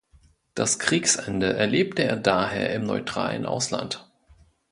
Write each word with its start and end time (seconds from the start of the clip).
Das 0.55 0.79
Kriegsende 0.79 1.53
erlebte 1.53 2.03
er 2.03 2.15
daher 2.15 2.73
im 2.73 2.85
neutralen 2.87 3.45
Ausland. 3.45 4.09